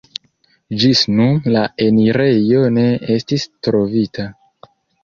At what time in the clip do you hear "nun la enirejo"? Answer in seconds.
1.19-2.65